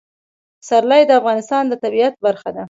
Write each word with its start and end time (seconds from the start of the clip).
پسرلی 0.59 1.01
د 1.05 1.11
افغانستان 1.19 1.63
د 1.67 1.73
طبیعت 1.83 2.13
برخه 2.25 2.49
ده. 2.55 2.59